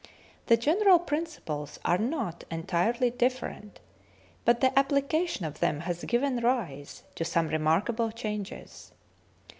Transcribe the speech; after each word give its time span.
The 0.47 0.57
general 0.57 0.97
principles 0.97 1.77
are 1.85 1.99
not 1.99 2.43
entirely 2.49 3.11
differ 3.11 3.49
ent, 3.49 3.79
but 4.45 4.59
the 4.59 4.75
application 4.79 5.45
of 5.45 5.59
them 5.59 5.81
has 5.81 6.03
given 6.05 6.37
rise 6.39 7.03
to 7.13 7.23
some 7.23 7.49
remarkable 7.49 8.09
changes. 8.11 8.93